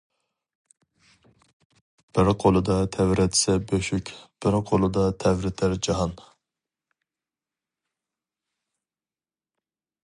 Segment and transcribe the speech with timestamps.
[2.17, 4.11] بىر قولىدا تەۋرەتسە بۆشۈك،
[4.45, 6.17] بىر قولىدا تەۋرىتەر جاھان.